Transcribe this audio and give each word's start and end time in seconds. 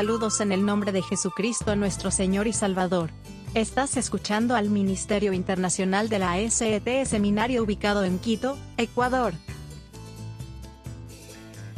Saludos 0.00 0.40
en 0.40 0.50
el 0.50 0.64
nombre 0.64 0.92
de 0.92 1.02
Jesucristo 1.02 1.76
nuestro 1.76 2.10
Señor 2.10 2.46
y 2.46 2.54
Salvador. 2.54 3.10
Estás 3.52 3.98
escuchando 3.98 4.56
al 4.56 4.70
Ministerio 4.70 5.34
Internacional 5.34 6.08
de 6.08 6.18
la 6.18 6.36
SET 6.48 7.04
Seminario 7.04 7.62
ubicado 7.62 8.04
en 8.04 8.18
Quito, 8.18 8.56
Ecuador. 8.78 9.34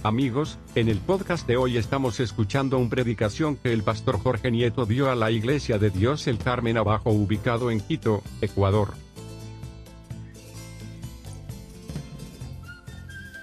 Amigos, 0.05 0.61
en 0.77 0.89
el 0.89 0.99
podcast 0.99 1.49
de 1.49 1.57
hoy 1.57 1.77
estamos 1.77 2.21
escuchando 2.21 2.79
una 2.79 2.91
predicación 2.91 3.57
que 3.57 3.73
el 3.73 3.83
pastor 3.83 4.21
Jorge 4.23 4.53
Nieto 4.53 4.87
dio 4.87 5.11
a 5.11 5.17
la 5.17 5.33
Iglesia 5.33 5.79
de 5.79 5.91
Dios 5.91 6.29
el 6.29 6.39
Carmen 6.39 6.79
Abajo 6.79 7.11
ubicado 7.11 7.73
en 7.73 7.81
Quito, 7.81 8.23
Ecuador. 8.41 8.95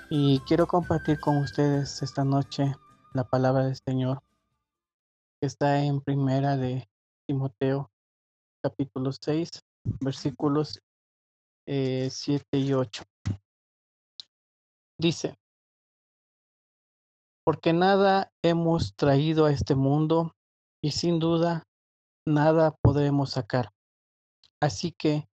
Y 0.09 0.39
quiero 0.47 0.67
compartir 0.67 1.19
con 1.19 1.35
ustedes 1.35 2.01
esta 2.01 2.23
noche 2.23 2.73
la 3.13 3.25
palabra 3.25 3.65
del 3.65 3.75
Señor 3.75 4.21
está 5.41 5.83
en 5.83 6.01
primera 6.01 6.57
de 6.57 6.89
Timoteo 7.27 7.89
capítulo 8.61 9.11
6 9.11 9.49
versículos 10.01 10.81
7 11.65 12.43
eh, 12.51 12.57
y 12.57 12.73
8. 12.73 13.03
Dice, 14.99 15.37
porque 17.45 17.73
nada 17.73 18.31
hemos 18.43 18.95
traído 18.95 19.45
a 19.45 19.51
este 19.51 19.75
mundo 19.75 20.33
y 20.83 20.91
sin 20.91 21.19
duda 21.19 21.63
nada 22.27 22.75
podremos 22.81 23.31
sacar. 23.31 23.69
Así 24.61 24.91
que, 24.91 25.29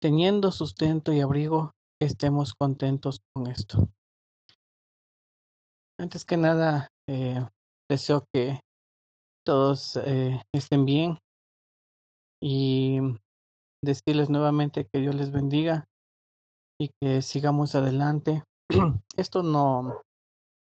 teniendo 0.00 0.52
sustento 0.52 1.12
y 1.12 1.20
abrigo, 1.20 1.72
estemos 2.00 2.54
contentos 2.54 3.20
con 3.34 3.48
esto. 3.48 3.88
Antes 5.98 6.24
que 6.24 6.36
nada, 6.36 6.88
eh, 7.08 7.44
deseo 7.90 8.24
que 8.32 8.60
todos 9.48 9.96
eh, 10.04 10.42
estén 10.52 10.84
bien 10.84 11.16
y 12.38 12.98
decirles 13.82 14.28
nuevamente 14.28 14.86
que 14.92 15.00
Dios 15.00 15.14
les 15.14 15.32
bendiga 15.32 15.88
y 16.78 16.90
que 17.00 17.22
sigamos 17.22 17.74
adelante. 17.74 18.44
esto 19.16 19.42
no, 19.42 20.02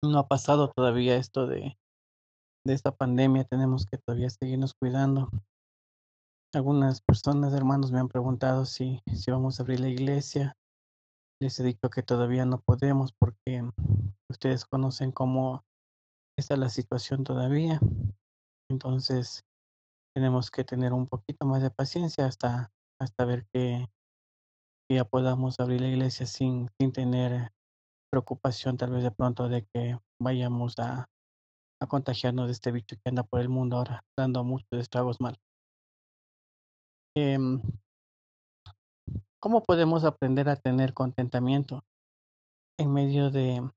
no 0.02 0.18
ha 0.18 0.26
pasado 0.26 0.72
todavía, 0.74 1.16
esto 1.16 1.46
de, 1.46 1.76
de 2.64 2.72
esta 2.72 2.92
pandemia, 2.92 3.44
tenemos 3.44 3.84
que 3.84 3.98
todavía 3.98 4.30
seguirnos 4.30 4.72
cuidando. 4.72 5.28
Algunas 6.54 7.02
personas, 7.02 7.52
hermanos, 7.52 7.92
me 7.92 8.00
han 8.00 8.08
preguntado 8.08 8.64
si, 8.64 9.02
si 9.14 9.30
vamos 9.30 9.60
a 9.60 9.64
abrir 9.64 9.80
la 9.80 9.88
iglesia. 9.88 10.54
Les 11.42 11.60
he 11.60 11.62
dicho 11.62 11.90
que 11.90 12.02
todavía 12.02 12.46
no 12.46 12.58
podemos 12.58 13.12
porque 13.12 13.68
ustedes 14.30 14.64
conocen 14.64 15.12
cómo 15.12 15.62
está 16.38 16.56
la 16.56 16.70
situación 16.70 17.22
todavía. 17.22 17.78
Entonces, 18.70 19.44
tenemos 20.14 20.50
que 20.50 20.64
tener 20.64 20.92
un 20.92 21.06
poquito 21.06 21.46
más 21.46 21.62
de 21.62 21.70
paciencia 21.70 22.27
hasta, 22.27 22.72
hasta 23.00 23.24
ver 23.24 23.46
que, 23.52 23.86
ya 24.91 25.05
podamos 25.05 25.58
abrir 25.58 25.80
la 25.80 25.88
iglesia 25.88 26.27
sin, 26.27 26.68
sin 26.78 26.92
tener 26.92 27.50
preocupación 28.10 28.77
tal 28.77 28.90
vez 28.90 29.02
de 29.02 29.10
pronto 29.10 29.48
de 29.48 29.64
que 29.72 29.98
vayamos 30.20 30.78
a, 30.78 31.08
contagiarnos 31.88 32.46
de 32.46 32.52
este 32.52 32.70
bicho 32.70 32.94
que 32.96 33.08
anda 33.08 33.24
por 33.24 33.40
el 33.40 33.48
mundo 33.48 33.77
ahora, 33.77 34.05
dando 34.16 34.44
muchos 34.44 34.68
estragos 34.74 35.20
mal. 35.20 35.36
Em, 37.16 37.60
¿Cómo 39.40 39.64
podemos 39.64 40.05
aprender 40.05 40.48
a 40.48 40.55
tener 40.55 40.94
contentamiento 40.94 41.83
en 42.79 42.92
medio 42.92 43.33
de, 43.33 43.68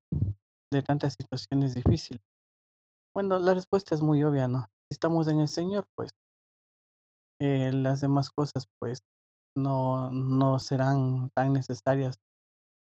de 0.72 0.82
tantas 0.84 1.16
situaciones 1.20 1.74
difíciles? 1.74 2.22
Bueno, 3.16 3.40
la 3.40 3.56
respuesta 3.56 3.96
es 3.96 4.02
muy 4.02 4.24
obvia, 4.24 4.48
¿no? 4.48 4.70
Estamos 4.92 5.28
en 5.28 5.40
el 5.40 5.48
Señor, 5.48 5.86
pues 5.96 6.12
eh, 7.42 7.72
las 7.74 8.02
demás 8.02 8.30
cosas, 8.30 8.68
pues 8.80 9.00
no, 9.58 10.12
no 10.12 10.60
serán 10.60 11.30
tan 11.36 11.54
necesarias, 11.54 12.16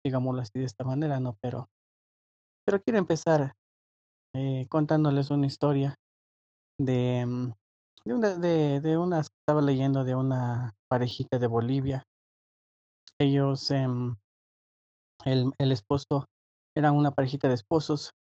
digámoslo 0.05 0.41
así 0.41 0.59
de 0.59 0.66
esta 0.66 0.83
manera, 0.83 1.19
¿no? 1.19 1.38
Pero, 1.41 1.67
pero 2.66 2.81
quiero 2.81 2.99
empezar 2.99 3.53
eh, 4.35 4.67
contándoles 4.69 5.31
una 5.31 5.47
historia 5.47 5.95
de, 6.79 7.25
mm, 7.25 7.51
de 8.05 8.13
una, 8.13 8.35
de, 8.35 8.81
de 8.81 8.97
una, 8.97 9.22
estaba 9.22 9.61
leyendo 9.61 10.03
de 10.03 10.16
una 10.16 10.73
parejita 10.89 11.39
de 11.39 11.47
Bolivia 11.47 12.03
ellos, 13.19 13.72
em, 13.72 14.16
el, 15.23 15.51
el 15.57 15.72
esposo, 15.72 16.25
eran 16.75 16.95
una 16.95 17.11
parejita 17.11 17.47
de 17.47 17.55
esposos 17.55 18.11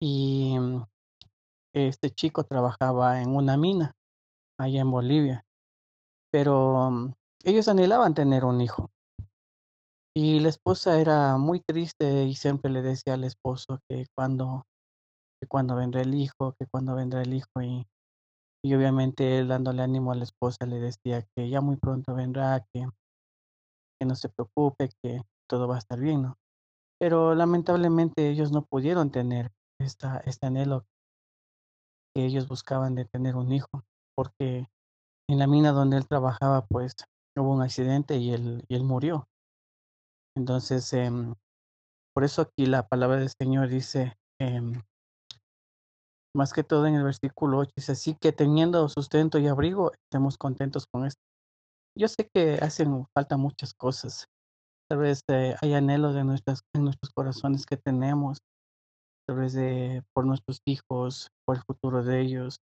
y 0.00 0.58
mm, 0.58 0.84
este 1.76 2.10
chico 2.10 2.44
trabajaba 2.44 3.20
en 3.20 3.36
una 3.36 3.56
mina 3.56 3.92
allá 4.58 4.80
en 4.80 4.90
Bolivia, 4.90 5.44
pero 6.32 6.90
mm, 6.90 7.12
ellos 7.44 7.68
anhelaban 7.68 8.14
tener 8.14 8.44
un 8.44 8.60
hijo. 8.60 8.90
Y 10.14 10.40
la 10.40 10.48
esposa 10.48 10.98
era 10.98 11.36
muy 11.36 11.60
triste 11.60 12.24
y 12.24 12.34
siempre 12.34 12.70
le 12.70 12.80
decía 12.80 13.14
al 13.14 13.24
esposo 13.24 13.80
que 13.88 14.06
cuando, 14.16 14.64
que 15.40 15.46
cuando 15.46 15.76
vendrá 15.76 16.00
el 16.00 16.14
hijo, 16.14 16.54
que 16.58 16.66
cuando 16.66 16.94
vendrá 16.94 17.20
el 17.20 17.34
hijo 17.34 17.60
y, 17.62 17.86
y 18.64 18.74
obviamente 18.74 19.38
él 19.38 19.48
dándole 19.48 19.82
ánimo 19.82 20.12
a 20.12 20.14
la 20.14 20.24
esposa 20.24 20.64
le 20.64 20.78
decía 20.80 21.22
que 21.34 21.50
ya 21.50 21.60
muy 21.60 21.76
pronto 21.76 22.14
vendrá, 22.14 22.64
que 22.72 22.88
que 23.98 24.06
no 24.06 24.14
se 24.14 24.28
preocupe, 24.28 24.90
que 25.02 25.22
todo 25.48 25.68
va 25.68 25.76
a 25.76 25.78
estar 25.78 25.98
bien, 25.98 26.22
¿no? 26.22 26.38
Pero 26.98 27.34
lamentablemente 27.34 28.28
ellos 28.28 28.52
no 28.52 28.62
pudieron 28.62 29.10
tener 29.10 29.50
esta, 29.80 30.18
este 30.18 30.46
anhelo 30.46 30.84
que 32.16 32.24
ellos 32.24 32.48
buscaban 32.48 32.94
de 32.94 33.04
tener 33.04 33.36
un 33.36 33.52
hijo, 33.52 33.84
porque 34.16 34.66
en 35.28 35.38
la 35.38 35.46
mina 35.46 35.72
donde 35.72 35.98
él 35.98 36.08
trabajaba, 36.08 36.64
pues 36.64 36.94
hubo 37.36 37.52
un 37.52 37.60
accidente 37.60 38.16
y 38.16 38.32
él, 38.32 38.64
y 38.68 38.74
él 38.74 38.84
murió. 38.84 39.28
Entonces, 40.34 40.90
em, 40.94 41.34
por 42.14 42.24
eso 42.24 42.40
aquí 42.40 42.64
la 42.64 42.88
palabra 42.88 43.18
del 43.18 43.28
Señor 43.28 43.68
dice, 43.68 44.16
em, 44.40 44.82
más 46.34 46.54
que 46.54 46.64
todo 46.64 46.86
en 46.86 46.94
el 46.94 47.04
versículo 47.04 47.58
8, 47.58 47.72
dice, 47.76 47.92
así 47.92 48.16
que 48.18 48.32
teniendo 48.32 48.88
sustento 48.88 49.38
y 49.38 49.48
abrigo, 49.48 49.92
estemos 49.92 50.38
contentos 50.38 50.86
con 50.86 51.04
esto. 51.04 51.20
Yo 51.98 52.08
sé 52.08 52.30
que 52.32 52.54
hacen 52.62 53.04
falta 53.14 53.36
muchas 53.36 53.74
cosas. 53.74 54.26
Tal 54.88 55.00
vez 55.00 55.20
eh, 55.28 55.54
hay 55.60 55.74
anhelos 55.74 56.14
de 56.14 56.24
nuestras, 56.24 56.60
en 56.74 56.84
nuestros 56.84 57.12
corazones 57.12 57.66
que 57.66 57.76
tenemos, 57.76 58.38
tal 59.26 59.38
vez 59.38 59.52
de, 59.54 60.02
por 60.14 60.24
nuestros 60.24 60.60
hijos, 60.66 61.30
por 61.44 61.56
el 61.56 61.62
futuro 61.62 62.02
de 62.04 62.20
ellos, 62.20 62.58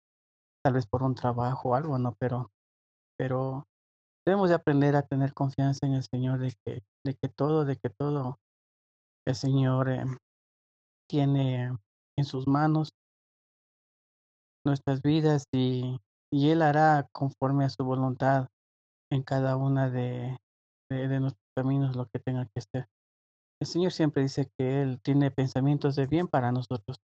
tal 0.64 0.74
vez 0.74 0.86
por 0.86 1.04
un 1.04 1.16
trabajo 1.16 1.70
o 1.70 1.76
algo, 1.76 1.98
¿no? 1.98 2.16
Pero, 2.20 2.52
pero 3.18 3.66
debemos 4.26 4.50
de 4.50 4.56
aprender 4.56 4.96
a 4.96 5.04
tener 5.04 5.34
confianza 5.34 5.86
en 5.86 5.94
el 5.94 6.04
Señor 6.04 6.40
de 6.40 6.54
que, 6.66 6.82
de 7.06 7.16
que 7.16 7.30
todo, 7.30 7.66
de 7.66 7.78
que 7.78 7.90
todo 7.90 8.38
el 9.28 9.36
Señor 9.36 9.90
eh, 9.90 10.04
tiene 11.10 11.78
en 12.18 12.26
sus 12.26 12.48
manos 12.48 12.90
nuestras 14.66 15.02
vidas 15.02 15.46
y, 15.54 16.00
y 16.32 16.50
Él 16.50 16.62
hará 16.62 17.08
conforme 17.12 17.66
a 17.66 17.70
su 17.70 17.84
voluntad 17.84 18.48
en 19.12 19.24
cada 19.24 19.58
una 19.58 19.90
de, 19.90 20.38
de, 20.90 21.20
nuestros 21.20 21.46
caminos 21.56 21.96
lo 21.96 22.08
que 22.08 22.20
tenga 22.20 22.46
que 22.54 22.62
ser. 22.62 22.88
El 23.62 23.68
Señor 23.68 23.92
siempre 23.92 24.24
dice 24.24 24.50
que 24.58 24.82
Él 24.82 25.02
tiene 25.02 25.32
pensamientos 25.32 25.96
de 25.96 26.08
bien 26.08 26.28
para 26.28 26.52
nosotros 26.52 27.02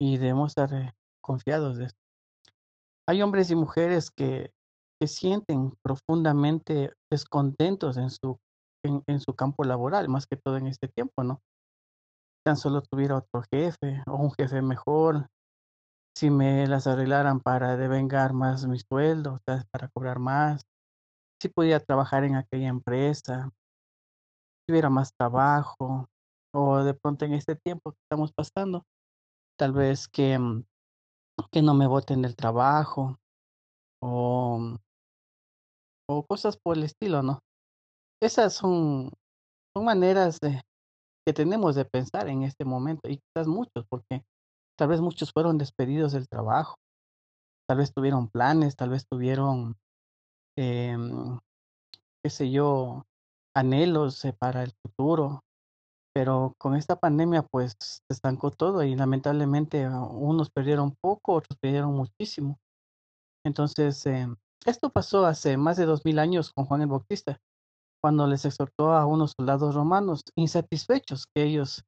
y 0.00 0.16
debemos 0.16 0.52
estar 0.52 0.94
confiados 1.22 1.76
de 1.76 1.86
esto. 1.86 2.00
Hay 3.08 3.22
hombres 3.22 3.50
y 3.50 3.56
mujeres 3.56 4.10
que, 4.10 4.52
que 5.00 5.06
sienten 5.06 5.72
profundamente 5.82 6.92
descontentos 7.10 7.96
en 7.98 8.10
su, 8.10 8.38
en, 8.84 9.20
su 9.20 9.34
campo 9.34 9.64
laboral, 9.64 10.08
más 10.08 10.26
que 10.26 10.36
todo 10.36 10.56
en 10.56 10.66
este 10.66 10.88
tiempo, 10.88 11.22
¿no? 11.22 11.40
Tan 12.44 12.56
solo 12.56 12.82
tuviera 12.82 13.16
otro 13.16 13.42
jefe 13.50 14.02
o 14.06 14.16
un 14.16 14.32
jefe 14.32 14.62
mejor, 14.62 15.28
si 16.16 16.30
me 16.30 16.66
las 16.66 16.86
arreglaran 16.86 17.40
para 17.40 17.76
devengar 17.76 18.32
más 18.32 18.66
mi 18.66 18.78
sueldo, 18.78 19.40
para 19.44 19.88
cobrar 19.88 20.18
más, 20.18 20.64
si 21.40 21.48
pudiera 21.48 21.80
trabajar 21.80 22.24
en 22.24 22.36
aquella 22.36 22.68
empresa, 22.68 23.50
si 24.66 24.72
hubiera 24.72 24.90
más 24.90 25.12
trabajo, 25.18 26.08
o 26.54 26.78
de 26.78 26.94
pronto 26.94 27.24
en 27.24 27.34
este 27.34 27.56
tiempo 27.56 27.92
que 27.92 27.98
estamos 28.02 28.32
pasando, 28.32 28.84
tal 29.58 29.72
vez 29.72 30.08
que, 30.08 30.38
mm, 30.38 30.64
que 31.52 31.62
no 31.62 31.74
me 31.74 31.86
voten 31.86 32.22
del 32.22 32.36
trabajo, 32.36 33.16
o, 34.02 34.76
o 36.08 36.26
cosas 36.26 36.56
por 36.56 36.76
el 36.76 36.84
estilo, 36.84 37.22
¿no? 37.22 37.40
Esas 38.22 38.54
son, 38.54 39.12
son 39.74 39.84
maneras 39.84 40.38
de, 40.40 40.62
que 41.26 41.32
tenemos 41.32 41.74
de 41.74 41.84
pensar 41.84 42.28
en 42.28 42.42
este 42.42 42.64
momento, 42.64 43.08
y 43.08 43.18
quizás 43.18 43.46
muchos, 43.46 43.84
porque 43.88 44.24
tal 44.78 44.88
vez 44.88 45.00
muchos 45.00 45.32
fueron 45.32 45.58
despedidos 45.58 46.12
del 46.12 46.28
trabajo, 46.28 46.76
tal 47.68 47.78
vez 47.78 47.92
tuvieron 47.92 48.28
planes, 48.28 48.76
tal 48.76 48.90
vez 48.90 49.06
tuvieron 49.08 49.76
Em, 50.58 51.38
qué 52.22 52.30
sé 52.30 52.50
yo, 52.50 53.04
anhelos 53.56 54.22
para 54.38 54.64
el 54.64 54.72
futuro, 54.82 55.42
Pero 56.14 56.54
con 56.58 56.76
esta 56.76 56.96
pandemia, 56.96 57.42
pues, 57.42 57.76
se 57.80 58.00
estancó 58.10 58.50
todo 58.50 58.82
y 58.84 58.96
lamentablemente 58.96 59.84
ah, 59.84 60.00
unos 60.02 60.50
perdieron 60.50 60.94
poco, 61.02 61.34
otros 61.34 61.58
perdieron 61.60 61.94
muchísimo. 61.94 62.58
Entonces, 63.46 64.04
em, 64.06 64.36
esto 64.66 64.90
pasó 64.90 65.26
hace 65.26 65.56
más 65.56 65.76
de 65.76 65.86
dos 65.86 66.04
mil 66.04 66.18
años 66.18 66.52
con 66.52 66.66
Juan 66.66 66.82
el 66.82 66.88
Bautista, 66.88 67.38
cuando 68.02 68.26
les 68.26 68.44
exhortó 68.46 68.92
a 68.92 69.06
unos 69.06 69.34
soldados 69.38 69.74
romanos 69.74 70.22
insatisfechos 70.36 71.26
que 71.34 71.44
ellos 71.44 71.84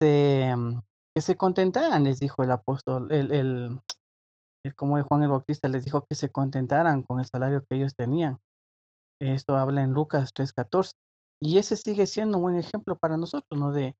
se, 0.00 0.42
em, 0.50 0.82
que 1.14 1.22
se 1.22 1.36
contentaran, 1.36 2.04
les 2.04 2.20
dijo 2.20 2.42
el 2.42 2.50
apóstol, 2.52 3.10
el, 3.12 3.32
el, 3.32 3.80
el 4.64 4.74
como 4.76 5.02
Juan 5.04 5.22
el 5.24 5.30
Bautista 5.30 5.68
les 5.68 5.84
dijo 5.84 6.06
que 6.08 6.14
se 6.16 6.30
contentaran 6.30 7.02
con 7.02 7.20
el 7.20 7.26
salario 7.26 7.64
que 7.68 7.76
ellos 7.76 7.94
tenían. 7.96 8.38
Esto 9.22 9.56
habla 9.56 9.82
en 9.82 9.92
Lucas 9.92 10.32
3:14. 10.34 10.94
Y 11.40 11.58
ese 11.58 11.76
sigue 11.76 12.06
siendo 12.06 12.38
un 12.38 12.42
buen 12.44 12.56
ejemplo 12.56 12.96
para 12.96 13.16
nosotros, 13.16 13.58
¿no? 13.58 13.72
De, 13.72 13.96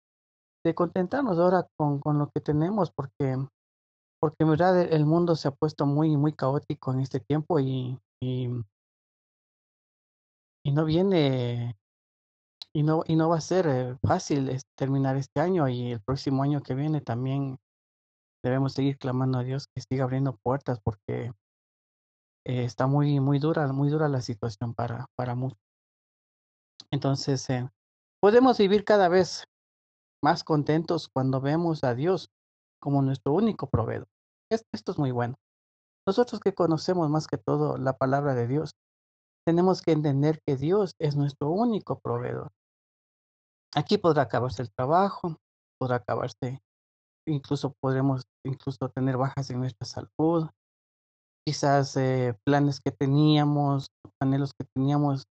de 0.64 0.74
contentarnos 0.74 1.38
ahora 1.38 1.66
con, 1.76 2.00
con 2.00 2.18
lo 2.18 2.30
que 2.30 2.40
tenemos, 2.40 2.90
porque, 2.92 3.36
porque 4.20 4.36
en 4.40 4.50
verdad 4.50 4.80
el 4.80 5.06
mundo 5.06 5.34
se 5.36 5.48
ha 5.48 5.50
puesto 5.52 5.86
muy, 5.86 6.16
muy 6.16 6.32
caótico 6.32 6.92
en 6.92 7.00
este 7.00 7.20
tiempo 7.20 7.58
y, 7.58 7.98
y, 8.20 8.48
y 10.64 10.72
no 10.72 10.84
viene, 10.84 11.76
y 12.72 12.82
no, 12.82 13.02
y 13.06 13.16
no 13.16 13.28
va 13.28 13.38
a 13.38 13.40
ser 13.40 13.66
eh, 13.66 13.96
fácil 14.02 14.56
terminar 14.76 15.16
este 15.16 15.40
año 15.40 15.68
y 15.68 15.92
el 15.92 16.00
próximo 16.00 16.42
año 16.42 16.62
que 16.62 16.74
viene 16.74 17.00
también 17.00 17.58
debemos 18.44 18.72
seguir 18.72 18.98
clamando 18.98 19.38
a 19.38 19.44
Dios 19.44 19.66
que 19.74 19.82
siga 19.82 20.04
abriendo 20.04 20.36
puertas 20.36 20.80
porque 20.80 21.32
eh, 22.44 22.64
está 22.64 22.86
muy, 22.86 23.20
muy 23.20 23.38
dura, 23.38 23.66
muy 23.72 23.88
dura 23.90 24.08
la 24.08 24.20
situación 24.20 24.74
para, 24.74 25.06
para 25.16 25.34
muchos. 25.34 25.58
Entonces, 26.90 27.48
eh, 27.50 27.68
podemos 28.20 28.58
vivir 28.58 28.84
cada 28.84 29.08
vez 29.08 29.44
más 30.22 30.44
contentos 30.44 31.08
cuando 31.12 31.40
vemos 31.40 31.84
a 31.84 31.94
Dios 31.94 32.28
como 32.80 33.02
nuestro 33.02 33.32
único 33.32 33.68
proveedor. 33.68 34.06
Es- 34.50 34.64
Esto 34.72 34.92
es 34.92 34.98
muy 34.98 35.10
bueno. 35.10 35.36
Nosotros 36.06 36.40
que 36.40 36.54
conocemos 36.54 37.08
más 37.10 37.26
que 37.26 37.38
todo 37.38 37.78
la 37.78 37.94
palabra 37.94 38.34
de 38.34 38.46
Dios, 38.46 38.72
tenemos 39.46 39.82
que 39.82 39.92
entender 39.92 40.40
que 40.46 40.56
Dios 40.56 40.94
es 41.00 41.16
nuestro 41.16 41.50
único 41.50 41.98
proveedor. 42.00 42.50
Aquí 43.74 43.98
podrá 43.98 44.22
acabarse 44.22 44.62
el 44.62 44.72
trabajo, 44.72 45.36
podrá 45.78 45.96
acabarse, 45.96 46.60
incluso 47.26 47.74
podremos 47.80 48.24
incluso 48.44 48.88
tener 48.90 49.16
bajas 49.16 49.50
en 49.50 49.60
nuestra 49.60 49.86
salud, 49.86 50.48
quizás 51.46 51.96
eh, 51.96 52.34
planes 52.46 52.80
que 52.80 52.92
teníamos, 52.92 53.86
anhelos 54.20 54.52
que 54.58 54.66
teníamos, 54.74 55.24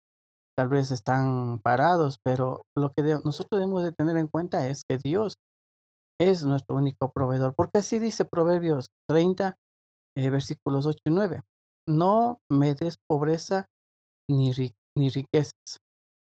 tal 0.57 0.69
vez 0.69 0.91
están 0.91 1.59
parados, 1.59 2.17
pero 2.23 2.63
lo 2.77 2.91
que 2.91 3.03
nosotros 3.23 3.59
debemos 3.59 3.83
de 3.83 3.93
tener 3.93 4.17
en 4.17 4.27
cuenta 4.27 4.67
es 4.67 4.83
que 4.87 4.97
Dios 4.97 5.35
es 6.19 6.43
nuestro 6.43 6.75
único 6.75 7.11
proveedor, 7.11 7.53
porque 7.55 7.79
así 7.79 7.99
dice 7.99 8.25
Proverbios 8.25 8.87
30, 9.09 9.55
eh, 10.17 10.29
versículos 10.29 10.85
8 10.85 10.99
y 11.05 11.11
9. 11.11 11.41
No 11.87 12.37
me 12.51 12.75
des 12.75 12.97
pobreza 13.09 13.65
ni, 14.29 14.51
ni 14.95 15.09
riquezas, 15.09 15.79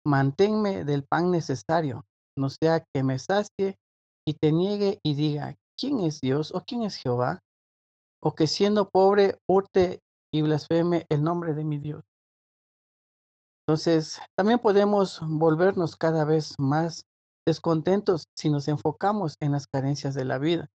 manténme 0.05 0.85
del 0.85 1.03
pan 1.03 1.31
necesario, 1.31 2.05
no 2.37 2.49
sea 2.49 2.83
que 2.93 3.03
me 3.03 3.19
sacie 3.19 3.75
y 4.25 4.33
te 4.33 4.51
niegue 4.51 4.99
y 5.03 5.15
diga, 5.15 5.55
¿quién 5.77 5.99
es 5.99 6.21
Dios 6.21 6.53
o 6.53 6.61
quién 6.61 6.83
es 6.83 6.95
Jehová? 6.95 7.39
O 8.23 8.33
que 8.33 8.47
siendo 8.47 8.89
pobre 8.89 9.37
hurte 9.49 9.99
y 10.33 10.41
blasfeme 10.41 11.05
el 11.09 11.23
nombre 11.23 11.53
de 11.53 11.63
mi 11.63 11.77
Dios. 11.77 12.03
Entonces, 13.67 14.19
también 14.37 14.59
podemos 14.59 15.19
volvernos 15.21 15.95
cada 15.95 16.25
vez 16.25 16.55
más 16.57 17.03
descontentos 17.45 18.25
si 18.35 18.49
nos 18.49 18.67
enfocamos 18.67 19.35
en 19.41 19.51
las 19.51 19.67
carencias 19.67 20.13
de 20.13 20.25
la 20.25 20.37
vida. 20.37 20.69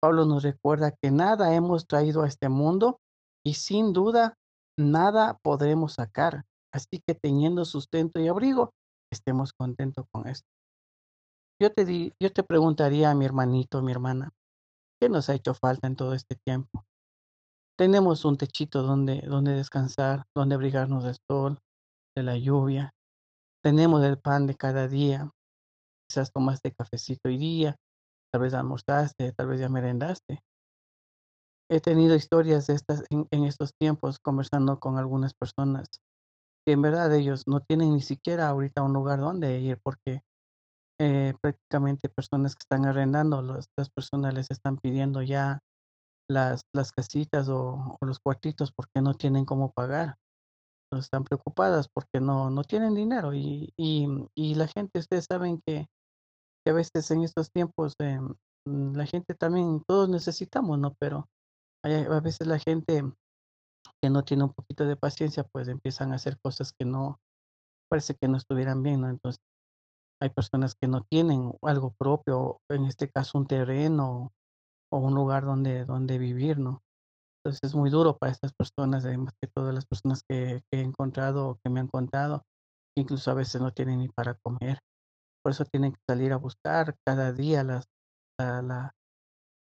Pablo 0.00 0.24
nos 0.24 0.42
recuerda 0.42 0.92
que 1.00 1.10
nada 1.10 1.54
hemos 1.54 1.86
traído 1.86 2.22
a 2.22 2.28
este 2.28 2.48
mundo 2.48 2.98
y 3.44 3.54
sin 3.54 3.92
duda 3.92 4.34
nada 4.78 5.38
podremos 5.42 5.94
sacar. 5.94 6.44
Así 6.72 7.00
que 7.06 7.14
teniendo 7.14 7.64
sustento 7.64 8.18
y 8.18 8.28
abrigo, 8.28 8.72
estemos 9.12 9.52
contentos 9.52 10.06
con 10.10 10.26
esto. 10.26 10.48
Yo 11.60 11.70
te, 11.72 11.84
di, 11.84 12.12
yo 12.20 12.32
te 12.32 12.42
preguntaría 12.42 13.10
a 13.10 13.14
mi 13.14 13.24
hermanito, 13.24 13.82
mi 13.82 13.92
hermana, 13.92 14.30
¿qué 15.02 15.08
nos 15.08 15.28
ha 15.28 15.34
hecho 15.34 15.52
falta 15.52 15.88
en 15.88 15.96
todo 15.96 16.14
este 16.14 16.36
tiempo? 16.36 16.84
Tenemos 17.76 18.24
un 18.24 18.38
techito 18.38 18.84
donde, 18.84 19.22
donde 19.22 19.52
descansar, 19.52 20.26
donde 20.32 20.54
abrigarnos 20.54 21.02
del 21.02 21.16
sol, 21.28 21.58
de 22.16 22.22
la 22.22 22.38
lluvia. 22.38 22.92
Tenemos 23.64 24.04
el 24.04 24.20
pan 24.20 24.46
de 24.46 24.54
cada 24.54 24.86
día. 24.86 25.28
Quizás 26.08 26.30
tomaste 26.32 26.70
cafecito 26.70 27.28
hoy 27.28 27.36
día, 27.36 27.74
tal 28.32 28.42
vez 28.42 28.54
almorzaste, 28.54 29.32
tal 29.32 29.48
vez 29.48 29.58
ya 29.58 29.68
merendaste. 29.68 30.38
He 31.68 31.80
tenido 31.80 32.14
historias 32.14 32.68
de 32.68 32.74
estas 32.74 33.02
en, 33.10 33.26
en 33.32 33.42
estos 33.42 33.72
tiempos 33.74 34.20
conversando 34.20 34.78
con 34.78 34.98
algunas 34.98 35.34
personas 35.34 35.88
que 36.64 36.74
en 36.74 36.82
verdad 36.82 37.12
ellos 37.12 37.42
no 37.48 37.58
tienen 37.58 37.92
ni 37.92 38.02
siquiera 38.02 38.48
ahorita 38.48 38.82
un 38.82 38.92
lugar 38.92 39.18
donde 39.18 39.58
ir 39.58 39.80
porque 39.82 40.22
eh, 41.02 41.34
prácticamente 41.42 42.08
personas 42.08 42.54
que 42.54 42.60
están 42.62 42.86
arrendando, 42.86 43.42
los- 43.42 43.66
las 43.76 43.90
personas 43.90 44.34
les 44.34 44.50
están 44.52 44.78
pidiendo 44.78 45.20
ya 45.22 45.58
las, 46.30 46.62
las 46.74 46.92
casitas 46.92 47.48
o, 47.48 47.98
los 48.02 48.20
cuartitos 48.20 48.72
porque 48.72 49.02
no 49.02 49.14
tienen 49.14 49.44
cómo 49.44 49.72
pagar. 49.72 50.16
Están 50.92 51.24
preocupadas 51.24 51.88
porque 51.92 52.20
no, 52.20 52.50
no 52.50 52.64
tienen 52.64 52.94
dinero 52.94 53.34
y, 53.34 53.72
y, 53.76 54.54
la 54.54 54.68
gente, 54.68 55.00
ustedes 55.00 55.26
saben 55.28 55.60
que, 55.66 55.86
que 56.64 56.70
a 56.70 56.74
veces 56.74 57.10
en 57.10 57.24
estos 57.24 57.50
tiempos 57.50 57.94
eh, 58.00 58.20
mm, 58.66 58.94
la 58.96 59.06
gente 59.06 59.34
también, 59.34 59.82
todos 59.88 60.08
necesitamos, 60.08 60.78
¿no? 60.78 60.94
Pero 61.00 61.26
a 61.84 62.20
veces 62.20 62.46
la 62.46 62.58
gente 62.60 63.02
que 64.02 64.10
no 64.10 64.22
tiene 64.24 64.44
un 64.44 64.52
poquito 64.52 64.84
de 64.86 64.96
paciencia, 64.96 65.44
pues 65.52 65.68
empiezan 65.68 66.12
a 66.12 66.16
hacer 66.16 66.38
cosas 66.42 66.72
que 66.78 66.84
no, 66.84 67.18
parece 67.90 68.14
que 68.14 68.28
no 68.28 68.36
estuvieran 68.36 68.82
bien, 68.82 69.00
¿no? 69.02 69.10
Entonces, 69.10 69.40
hay 70.22 70.30
personas 70.30 70.74
que 70.80 70.88
no 70.88 71.02
tienen 71.10 71.52
algo 71.62 71.94
propio, 71.98 72.60
en 72.70 72.86
este 72.86 73.10
caso 73.10 73.38
un 73.38 73.46
terreno 73.48 74.32
o 74.92 74.98
un 74.98 75.14
lugar 75.14 75.44
donde, 75.44 75.84
donde 75.84 76.18
vivir, 76.18 76.58
¿no? 76.58 76.82
Entonces 77.44 77.60
es 77.70 77.74
muy 77.74 77.90
duro 77.90 78.18
para 78.18 78.32
estas 78.32 78.52
personas, 78.54 79.04
además 79.04 79.34
que 79.40 79.48
todas 79.48 79.74
las 79.74 79.86
personas 79.86 80.22
que, 80.28 80.62
he 80.72 80.80
encontrado 80.80 81.50
o 81.50 81.58
que 81.62 81.70
me 81.70 81.80
han 81.80 81.88
contado, 81.88 82.44
incluso 82.96 83.30
a 83.30 83.34
veces 83.34 83.60
no 83.60 83.72
tienen 83.72 84.00
ni 84.00 84.08
para 84.08 84.34
comer. 84.44 84.78
Por 85.42 85.52
eso 85.52 85.64
tienen 85.64 85.92
que 85.92 86.00
salir 86.08 86.32
a 86.32 86.38
buscar 86.38 86.96
cada 87.06 87.32
día 87.32 87.64
las, 87.64 87.86
la- 88.38 88.62
la- 88.62 88.92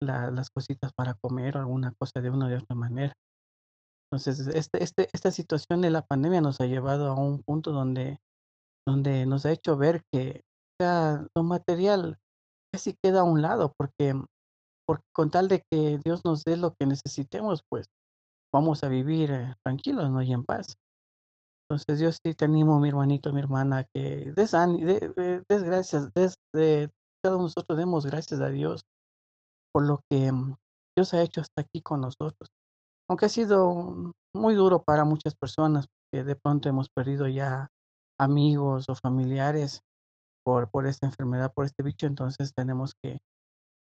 la- 0.03 0.31
las 0.31 0.51
cositas 0.51 0.93
para 0.95 1.15
comer 1.15 1.57
o 1.57 1.61
alguna 1.61 1.93
cosa 1.99 2.21
de 2.21 2.31
una 2.31 2.47
o 2.47 2.49
de 2.49 2.57
otra 2.59 2.77
manera. 2.77 3.15
Entonces, 4.11 4.47
este, 4.49 4.83
este, 4.83 5.09
esta 5.13 5.31
situación 5.31 5.83
de 5.83 5.91
la 5.91 6.03
pandemia 6.03 6.41
nos 6.41 6.61
ha 6.61 6.67
llevado 6.67 7.09
a 7.09 7.15
un 7.21 7.43
punto 7.43 7.73
donde, 7.73 8.19
donde 8.87 9.27
nos 9.27 9.47
ha 9.47 9.53
hecho 9.53 9.77
ver 9.77 10.03
que 10.13 10.43
lo 10.81 11.43
material 11.43 12.19
casi 12.73 12.95
queda 13.03 13.21
a 13.21 13.25
un 13.25 13.43
lado, 13.43 13.75
porque, 13.79 14.15
porque 14.87 15.05
con 15.15 15.31
tal 15.31 15.49
de 15.49 15.63
que 15.71 15.99
Dios 16.05 16.25
nos 16.25 16.45
dé 16.45 16.57
lo 16.57 16.75
que 16.75 16.87
necesitemos, 16.87 17.63
pues 17.69 17.87
vamos 18.53 18.85
a 18.85 18.89
vivir 18.89 19.31
eh, 19.33 19.55
tranquilos, 19.65 20.11
¿no? 20.11 20.23
Y 20.23 20.33
en 20.33 20.45
paz. 20.45 20.77
Entonces 21.69 22.01
yo 22.01 22.13
sí 22.13 22.35
te 22.35 22.47
animo, 22.47 22.81
mi 22.81 22.89
hermanito, 22.89 23.33
mi 23.33 23.41
hermana, 23.41 23.85
que 23.95 24.33
des, 24.37 24.53
de- 24.53 25.45
gracias, 25.49 26.13
des, 26.15 26.35
de, 26.55 26.91
todos 27.23 27.41
nosotros 27.41 27.79
demos 27.79 28.07
gracias 28.07 28.41
a 28.41 28.49
Dios 28.49 28.83
por 29.73 29.85
lo 29.87 30.01
que 30.11 30.33
mm, 30.33 30.57
Dios 30.97 31.15
ha 31.15 31.23
hecho 31.23 31.41
hasta 31.41 31.63
aquí 31.63 31.83
con 31.83 32.01
nosotros. 32.01 32.51
Aunque 33.09 33.27
ha 33.27 33.31
sido 33.31 34.15
muy 34.35 34.55
duro 34.55 34.83
para 34.83 35.05
muchas 35.05 35.35
personas, 35.37 35.87
que 36.13 36.25
de 36.25 36.37
pronto 36.37 36.69
hemos 36.69 36.89
perdido 36.91 37.29
ya 37.29 37.69
amigos 38.19 38.89
o 38.89 38.95
familiares 38.95 39.83
por, 40.49 40.71
por 40.71 40.87
esta 40.87 41.05
enfermedad, 41.05 41.53
por 41.53 41.67
este 41.67 41.83
bicho, 41.83 42.07
entonces 42.07 42.55
tenemos 42.55 42.95
que, 43.03 43.19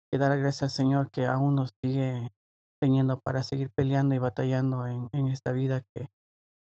que 0.10 0.18
dar 0.18 0.40
gracias 0.40 0.64
al 0.64 0.70
Señor 0.70 1.12
que 1.12 1.26
aún 1.26 1.54
nos 1.54 1.72
sigue 1.84 2.32
teniendo 2.82 3.20
para 3.20 3.44
seguir 3.44 3.72
peleando 3.76 4.16
y 4.16 4.20
batallando 4.20 4.88
en, 4.88 5.10
en 5.12 5.28
esta 5.28 5.52
vida 5.52 5.84
que, 5.94 6.08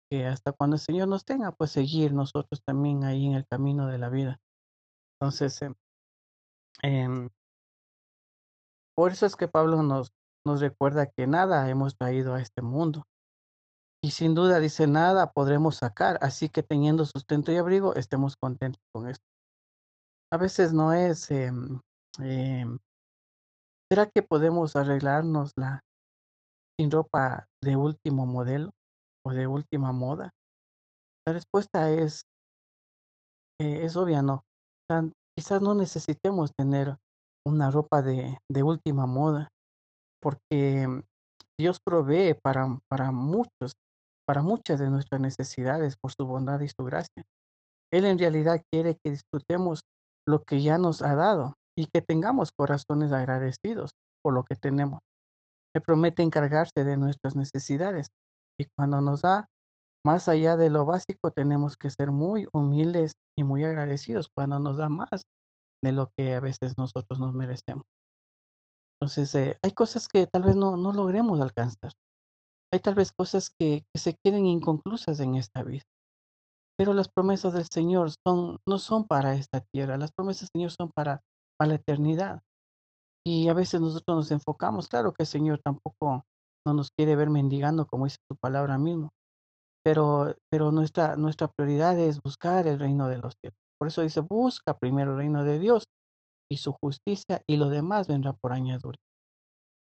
que 0.09 0.25
hasta 0.25 0.53
cuando 0.53 0.77
el 0.77 0.79
Señor 0.79 1.07
nos 1.07 1.23
tenga, 1.23 1.51
pues 1.51 1.69
seguir 1.69 2.13
nosotros 2.13 2.63
también 2.65 3.03
ahí 3.03 3.27
en 3.27 3.33
el 3.33 3.45
camino 3.45 3.85
de 3.85 3.99
la 3.99 4.09
vida. 4.09 4.39
Entonces, 5.19 5.61
em, 5.61 5.75
em, 6.81 7.29
por 8.95 9.11
eso 9.11 9.27
es 9.27 9.35
que 9.35 9.47
Pablo 9.47 9.83
nos, 9.83 10.11
nos 10.47 10.61
recuerda 10.61 11.11
que 11.15 11.27
nada 11.27 11.69
hemos 11.69 11.95
traído 11.95 12.33
a 12.33 12.41
este 12.41 12.63
mundo. 12.63 13.03
Y 14.03 14.09
sin 14.09 14.33
duda 14.33 14.59
dice, 14.59 14.87
nada 14.87 15.31
podremos 15.31 15.75
sacar, 15.75 16.17
así 16.23 16.49
que 16.49 16.63
teniendo 16.63 17.05
sustento 17.05 17.51
y 17.51 17.57
abrigo, 17.57 17.93
estemos 17.93 18.35
contentos 18.35 18.81
con 18.91 19.07
esto. 19.07 19.34
A 20.31 20.37
veces 20.37 20.73
no 20.73 20.93
es, 20.93 21.29
em, 21.31 21.79
em, 22.19 22.77
¿será 23.89 24.09
que 24.09 24.23
podemos 24.23 24.75
arreglarnos 24.75 25.51
la 25.55 25.81
sin 26.79 26.91
ropa 26.91 27.47
de 27.63 27.75
último 27.75 28.25
modelo 28.25 28.71
o 29.25 29.31
de 29.31 29.47
última 29.47 29.91
moda? 29.91 30.31
La 31.25 31.33
respuesta 31.33 31.91
es, 31.91 32.25
eh, 33.61 33.85
es 33.85 33.95
obvia, 33.95 34.21
no. 34.21 34.43
Quizás 35.37 35.61
no 35.61 35.75
necesitemos 35.75 36.51
tener 36.57 36.95
una 37.45 37.69
ropa 37.71 38.01
de, 38.01 38.37
de 38.51 38.63
última 38.63 39.05
moda, 39.05 39.49
porque 40.21 40.87
Dios 41.59 41.79
provee 41.85 42.33
para, 42.33 42.79
para 42.89 43.11
muchos, 43.11 43.73
para 44.27 44.41
muchas 44.41 44.79
de 44.79 44.89
nuestras 44.89 45.21
necesidades 45.21 45.95
por 45.97 46.11
su 46.11 46.25
bondad 46.25 46.59
y 46.61 46.69
su 46.69 46.83
gracia. 46.83 47.23
Él 47.93 48.05
en 48.05 48.17
realidad 48.17 48.61
quiere 48.71 48.97
que 49.03 49.11
disfrutemos 49.11 49.81
lo 50.27 50.43
que 50.43 50.61
ya 50.61 50.77
nos 50.77 51.01
ha 51.01 51.15
dado 51.15 51.53
y 51.77 51.87
que 51.87 52.01
tengamos 52.01 52.51
corazones 52.51 53.11
agradecidos 53.11 53.91
por 54.23 54.33
lo 54.33 54.43
que 54.43 54.55
tenemos. 54.55 54.99
Él 55.75 55.81
promete 55.81 56.23
encargarse 56.23 56.83
de 56.83 56.97
nuestras 56.97 57.35
necesidades 57.35 58.07
y 58.59 58.65
cuando 58.77 59.01
nos 59.01 59.21
da 59.21 59.47
más 60.05 60.29
allá 60.29 60.55
de 60.55 60.69
lo 60.69 60.85
básico 60.85 61.31
tenemos 61.31 61.77
que 61.77 61.89
ser 61.89 62.11
muy 62.11 62.47
humildes 62.53 63.13
y 63.37 63.43
muy 63.43 63.63
agradecidos 63.63 64.29
cuando 64.35 64.59
nos 64.59 64.77
da 64.77 64.87
más 64.87 65.23
de 65.83 65.91
lo 65.91 66.09
que 66.15 66.35
a 66.35 66.39
veces 66.39 66.77
nosotros 66.77 67.19
nos 67.19 67.33
merecemos. 67.33 67.83
Entonces, 68.99 69.35
eh, 69.35 69.57
hay 69.61 69.71
cosas 69.71 70.07
que 70.07 70.27
tal 70.27 70.43
vez 70.43 70.55
no, 70.55 70.77
no 70.77 70.93
logremos 70.93 71.41
alcanzar. 71.41 71.91
Hay 72.71 72.79
tal 72.79 72.95
vez 72.95 73.11
cosas 73.11 73.49
que, 73.49 73.83
que 73.93 73.99
se 73.99 74.15
queden 74.23 74.45
inconclusas 74.45 75.19
en 75.19 75.35
esta 75.35 75.63
vida. 75.63 75.83
Pero 76.77 76.93
las 76.93 77.07
promesas 77.09 77.53
del 77.53 77.65
Señor 77.65 78.11
son, 78.25 78.57
no 78.67 78.77
son 78.79 79.05
para 79.05 79.35
esta 79.35 79.61
tierra, 79.73 79.97
las 79.97 80.11
promesas 80.11 80.49
del 80.49 80.59
Señor 80.59 80.71
son 80.71 80.91
para, 80.93 81.21
para 81.57 81.69
la 81.69 81.75
eternidad. 81.75 82.41
Y 83.25 83.47
a 83.47 83.53
veces 83.53 83.81
nosotros 83.81 84.17
nos 84.17 84.31
enfocamos, 84.31 84.87
claro 84.87 85.13
que 85.13 85.23
el 85.23 85.27
Señor 85.27 85.59
tampoco 85.63 86.25
no 86.65 86.73
nos 86.73 86.89
quiere 86.91 87.15
ver 87.15 87.29
mendigando, 87.29 87.85
como 87.85 88.05
dice 88.05 88.17
su 88.29 88.37
palabra 88.37 88.77
mismo, 88.77 89.11
pero, 89.83 90.35
pero 90.49 90.71
nuestra, 90.71 91.15
nuestra 91.15 91.47
prioridad 91.47 91.97
es 91.99 92.21
buscar 92.21 92.67
el 92.67 92.79
reino 92.79 93.07
de 93.07 93.17
los 93.17 93.35
cielos. 93.39 93.57
Por 93.79 93.87
eso 93.87 94.01
dice, 94.01 94.21
busca 94.21 94.77
primero 94.77 95.11
el 95.11 95.17
reino 95.17 95.43
de 95.43 95.59
Dios 95.59 95.83
y 96.49 96.57
su 96.57 96.73
justicia 96.73 97.41
y 97.47 97.57
lo 97.57 97.69
demás 97.69 98.07
vendrá 98.07 98.33
por 98.33 98.53
añadidura. 98.53 98.97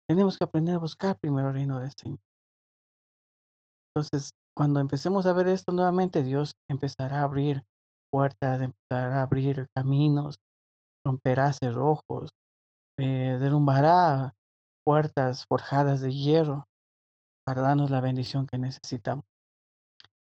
Tenemos 0.07 0.37
que 0.37 0.43
aprender 0.43 0.75
a 0.75 0.79
buscar 0.79 1.17
primero 1.19 1.49
el 1.49 1.53
reino 1.53 1.79
del 1.79 1.91
Señor. 1.91 2.19
Entonces, 3.93 4.31
cuando 4.55 4.79
empecemos 4.79 5.25
a 5.25 5.33
ver 5.33 5.47
esto 5.47 5.71
nuevamente, 5.71 6.23
Dios 6.23 6.53
empezará 6.69 7.21
a 7.21 7.23
abrir 7.23 7.63
puertas, 8.11 8.61
empezará 8.61 9.19
a 9.19 9.23
abrir 9.23 9.67
caminos, 9.75 10.37
romperá 11.05 11.53
cerrojos, 11.53 12.31
eh, 12.99 13.37
derrumbará 13.39 14.33
puertas 14.85 15.45
forjadas 15.47 16.01
de 16.01 16.13
hierro 16.13 16.65
para 17.45 17.61
darnos 17.61 17.89
la 17.89 18.01
bendición 18.01 18.45
que 18.45 18.57
necesitamos. 18.57 19.25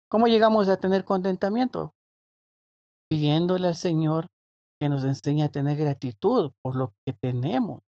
¿Cómo 0.09 0.27
llegamos 0.27 0.69
a 0.69 0.77
tener 0.77 1.05
contentamiento? 1.05 1.93
Pidiéndole 3.09 3.67
al 3.67 3.75
Señor 3.75 4.27
que 4.79 4.89
nos 4.89 5.03
enseñe 5.03 5.43
a 5.43 5.49
tener 5.49 5.77
gratitud 5.77 6.51
por 6.61 6.75
lo 6.75 6.93
que 7.05 7.13
tenemos. 7.13 7.81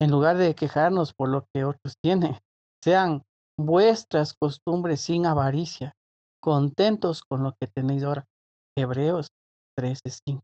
En 0.00 0.10
lugar 0.10 0.36
de 0.36 0.54
quejarnos 0.54 1.14
por 1.14 1.28
lo 1.28 1.46
que 1.52 1.64
otros 1.64 1.94
tienen, 2.02 2.36
sean 2.82 3.22
vuestras 3.58 4.34
costumbres 4.34 5.00
sin 5.00 5.26
avaricia, 5.26 5.92
contentos 6.40 7.22
con 7.22 7.42
lo 7.42 7.54
que 7.60 7.66
tenéis 7.66 8.04
ahora. 8.04 8.24
Hebreos 8.76 9.28
13:5. 9.78 10.42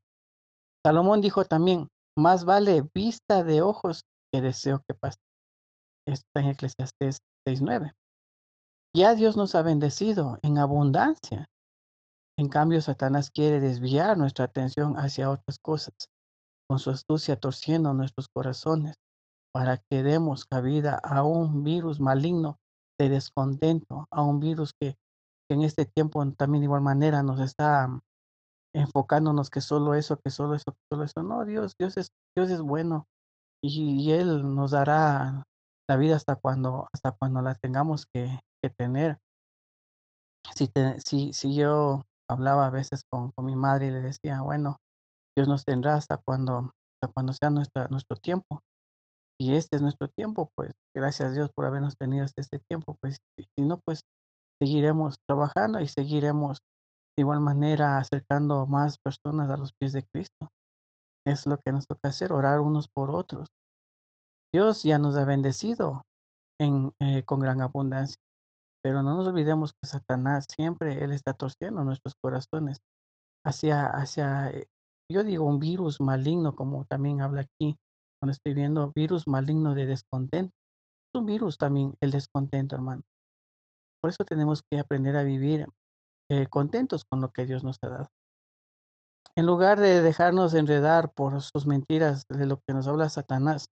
Salomón 0.84 1.20
dijo 1.20 1.44
también, 1.44 1.88
más 2.16 2.44
vale 2.44 2.88
vista 2.94 3.44
de 3.44 3.62
ojos 3.62 4.02
que 4.32 4.40
deseo 4.40 4.82
que 4.88 4.94
pase. 4.94 5.18
Está 6.06 6.40
en 6.40 6.48
Eclesiastés 6.48 7.18
6:9. 7.46 7.92
Ya 8.96 9.14
Dios 9.14 9.36
nos 9.36 9.54
ha 9.54 9.62
bendecido 9.62 10.38
en 10.42 10.58
abundancia. 10.58 11.46
En 12.38 12.48
cambio, 12.48 12.80
Satanás 12.80 13.30
quiere 13.30 13.60
desviar 13.60 14.16
nuestra 14.16 14.46
atención 14.46 14.94
hacia 14.98 15.30
otras 15.30 15.58
cosas, 15.60 15.94
con 16.68 16.78
su 16.78 16.90
astucia 16.90 17.36
torciendo 17.36 17.92
nuestros 17.92 18.28
corazones 18.28 18.94
para 19.52 19.78
que 19.78 20.02
demos 20.02 20.44
cabida 20.44 20.98
a 21.02 21.22
un 21.22 21.64
virus 21.64 22.00
maligno 22.00 22.56
de 23.00 23.08
descontento, 23.08 24.06
a 24.10 24.22
un 24.22 24.40
virus 24.40 24.74
que, 24.78 24.96
en 25.50 25.62
este 25.62 25.84
tiempo 25.84 26.24
también 26.32 26.60
de 26.60 26.66
igual 26.66 26.82
manera 26.82 27.22
nos 27.22 27.40
está 27.40 27.88
enfocándonos 28.72 29.50
que 29.50 29.60
solo 29.60 29.94
eso, 29.94 30.16
que 30.18 30.30
solo 30.30 30.54
eso, 30.54 30.72
que 30.72 30.80
solo 30.92 31.04
eso. 31.04 31.22
No, 31.22 31.44
Dios, 31.44 31.74
Dios 31.78 31.96
es, 31.96 32.12
Dios 32.36 32.50
es 32.50 32.60
bueno 32.60 33.06
y, 33.62 34.12
Él 34.12 34.54
nos 34.54 34.70
dará 34.70 35.42
la 35.88 35.96
vida 35.96 36.14
hasta 36.14 36.36
cuando, 36.36 36.86
hasta 36.92 37.10
cuando 37.10 37.42
la 37.42 37.56
tengamos 37.56 38.06
que, 38.14 38.38
que 38.62 38.70
tener. 38.70 39.18
Si, 40.54 40.70
si, 41.04 41.32
si 41.32 41.54
yo 41.54 42.02
hablaba 42.28 42.66
a 42.66 42.70
veces 42.70 43.02
con, 43.10 43.32
con, 43.32 43.46
mi 43.46 43.56
madre 43.56 43.86
y 43.86 43.90
le 43.90 44.02
decía, 44.02 44.42
bueno, 44.42 44.76
Dios 45.36 45.48
nos 45.48 45.64
tendrá 45.64 45.94
hasta 45.94 46.16
cuando, 46.16 46.70
hasta 46.94 47.12
cuando 47.12 47.32
sea 47.32 47.50
nuestro 47.50 48.16
tiempo. 48.16 48.62
Y 49.40 49.54
este 49.54 49.76
es 49.76 49.82
nuestro 49.82 50.08
tiempo, 50.08 50.50
pues 50.54 50.72
gracias 50.94 51.30
a 51.30 51.32
Dios 51.32 51.50
por 51.54 51.64
habernos 51.64 51.96
tenido 51.96 52.26
hasta 52.26 52.42
este 52.42 52.58
tiempo, 52.68 52.98
pues 53.00 53.16
si 53.38 53.64
no, 53.64 53.80
pues 53.86 54.02
seguiremos 54.60 55.16
trabajando 55.26 55.80
y 55.80 55.88
seguiremos 55.88 56.58
de 57.16 57.22
igual 57.22 57.40
manera 57.40 57.96
acercando 57.96 58.66
más 58.66 58.98
personas 58.98 59.48
a 59.48 59.56
los 59.56 59.72
pies 59.72 59.94
de 59.94 60.04
Cristo. 60.12 60.50
Es 61.26 61.46
lo 61.46 61.56
que 61.56 61.72
nos 61.72 61.86
toca 61.86 62.10
hacer, 62.10 62.34
orar 62.34 62.60
unos 62.60 62.88
por 62.94 63.10
otros. 63.10 63.48
Dios 64.52 64.82
ya 64.82 64.98
nos 64.98 65.16
ha 65.16 65.24
bendecido 65.24 66.02
en, 66.60 66.92
eh, 67.00 67.22
con 67.24 67.40
gran 67.40 67.62
abundancia, 67.62 68.20
pero 68.82 69.02
no 69.02 69.16
nos 69.16 69.26
olvidemos 69.26 69.72
que 69.72 69.88
Satanás 69.88 70.44
siempre, 70.54 71.02
él 71.02 71.12
está 71.12 71.32
torciendo 71.32 71.82
nuestros 71.82 72.14
corazones 72.22 72.80
hacia, 73.46 73.86
hacia, 73.86 74.50
eh, 74.50 74.66
yo 75.10 75.24
digo, 75.24 75.46
un 75.46 75.60
virus 75.60 75.98
maligno, 75.98 76.54
como 76.54 76.84
también 76.84 77.22
habla 77.22 77.42
aquí, 77.42 77.78
cuando 78.20 78.32
estoy 78.32 78.54
viendo 78.54 78.92
virus 78.94 79.26
maligno 79.26 79.74
de 79.74 79.86
descontento. 79.86 80.52
Es 81.12 81.18
un 81.18 81.26
virus 81.26 81.56
también 81.56 81.94
el 82.00 82.10
descontento, 82.10 82.76
hermano. 82.76 83.02
Por 84.00 84.10
eso 84.10 84.24
tenemos 84.24 84.62
que 84.70 84.78
aprender 84.78 85.16
a 85.16 85.22
vivir 85.22 85.66
eh, 86.30 86.46
contentos 86.48 87.04
con 87.04 87.20
lo 87.20 87.30
que 87.30 87.46
Dios 87.46 87.64
nos 87.64 87.78
ha 87.82 87.88
dado. 87.88 88.08
En 89.36 89.46
lugar 89.46 89.80
de 89.80 90.02
dejarnos 90.02 90.54
enredar 90.54 91.12
por 91.12 91.40
sus 91.40 91.66
mentiras 91.66 92.24
de 92.28 92.46
lo 92.46 92.60
que 92.66 92.74
nos 92.74 92.86
habla 92.86 93.08
Satanás, 93.08 93.66